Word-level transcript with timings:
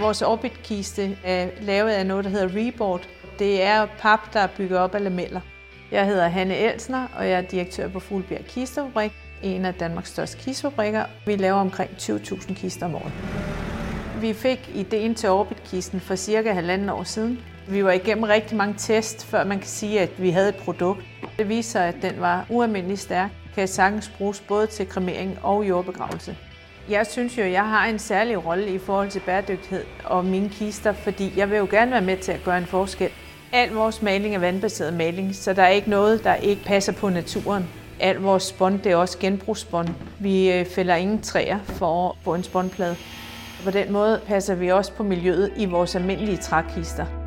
Vores 0.00 0.22
orbitkiste 0.22 1.18
er 1.24 1.48
lavet 1.60 1.90
af 1.90 2.06
noget, 2.06 2.24
der 2.24 2.30
hedder 2.30 2.48
Reboard. 2.56 3.08
Det 3.38 3.62
er 3.62 3.86
pap, 3.98 4.32
der 4.32 4.40
er 4.40 4.48
bygget 4.56 4.78
op 4.78 4.94
af 4.94 5.04
lameller. 5.04 5.40
Jeg 5.90 6.06
hedder 6.06 6.28
Hanne 6.28 6.56
Elsner, 6.56 7.06
og 7.16 7.28
jeg 7.28 7.38
er 7.38 7.40
direktør 7.40 7.88
på 7.88 8.00
Fuglebjerg 8.00 8.44
Kistefabrik, 8.44 9.12
en 9.42 9.64
af 9.64 9.74
Danmarks 9.74 10.08
største 10.08 10.38
kistefabrikker. 10.38 11.04
Vi 11.26 11.36
laver 11.36 11.60
omkring 11.60 11.90
20.000 11.90 12.54
kister 12.54 12.86
om 12.86 12.94
året. 12.94 13.12
Vi 14.20 14.32
fik 14.32 14.70
ideen 14.74 15.14
til 15.14 15.28
orbitkisten 15.28 16.00
for 16.00 16.16
cirka 16.16 16.52
halvanden 16.52 16.88
år 16.88 17.02
siden. 17.02 17.40
Vi 17.68 17.84
var 17.84 17.92
igennem 17.92 18.24
rigtig 18.24 18.56
mange 18.56 18.74
test, 18.78 19.26
før 19.26 19.44
man 19.44 19.58
kan 19.58 19.68
sige, 19.68 20.00
at 20.00 20.22
vi 20.22 20.30
havde 20.30 20.48
et 20.48 20.56
produkt. 20.56 21.00
Det 21.38 21.48
viser 21.48 21.70
sig, 21.70 21.88
at 21.88 21.96
den 22.02 22.20
var 22.20 22.46
ualmindelig 22.48 22.98
stærk, 22.98 23.30
kan 23.54 23.68
sagtens 23.68 24.12
bruges 24.18 24.40
både 24.40 24.66
til 24.66 24.88
kremering 24.88 25.38
og 25.42 25.68
jordbegravelse. 25.68 26.36
Jeg 26.90 27.06
synes 27.06 27.38
jo, 27.38 27.42
jeg 27.42 27.68
har 27.68 27.86
en 27.86 27.98
særlig 27.98 28.46
rolle 28.46 28.74
i 28.74 28.78
forhold 28.78 29.10
til 29.10 29.20
bæredygtighed 29.20 29.84
og 30.04 30.24
mine 30.24 30.48
kister, 30.48 30.92
fordi 30.92 31.32
jeg 31.36 31.50
vil 31.50 31.58
jo 31.58 31.66
gerne 31.70 31.90
være 31.90 32.00
med 32.00 32.16
til 32.16 32.32
at 32.32 32.44
gøre 32.44 32.58
en 32.58 32.66
forskel. 32.66 33.10
Al 33.52 33.70
vores 33.70 34.02
maling 34.02 34.34
er 34.34 34.38
vandbaseret 34.38 34.94
maling, 34.94 35.34
så 35.34 35.52
der 35.52 35.62
er 35.62 35.68
ikke 35.68 35.90
noget, 35.90 36.24
der 36.24 36.34
ikke 36.34 36.64
passer 36.64 36.92
på 36.92 37.08
naturen. 37.08 37.68
Al 38.00 38.16
vores 38.16 38.42
spånd, 38.42 38.80
det 38.80 38.92
er 38.92 38.96
også 38.96 39.18
genbrugsspånd. 39.18 39.88
Vi 40.20 40.52
øh, 40.52 40.66
fælder 40.66 40.94
ingen 40.94 41.22
træer 41.22 41.58
for 41.64 42.08
at 42.08 42.16
få 42.22 42.34
en 42.34 42.42
spåndplade. 42.42 42.96
På 43.64 43.70
den 43.70 43.92
måde 43.92 44.20
passer 44.26 44.54
vi 44.54 44.68
også 44.68 44.92
på 44.92 45.02
miljøet 45.02 45.52
i 45.56 45.66
vores 45.66 45.96
almindelige 45.96 46.36
trækister. 46.36 47.19